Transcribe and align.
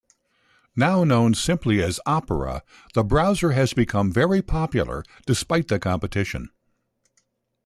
Now 0.75 1.03
known 1.03 1.35
simply 1.35 1.79
as 1.83 1.99
Opera, 2.07 2.63
the 2.95 3.03
browser 3.03 3.51
has 3.51 3.71
become 3.73 4.11
very 4.11 4.41
popular 4.41 5.03
despite 5.27 5.67
the 5.67 5.77
competition. 5.77 6.49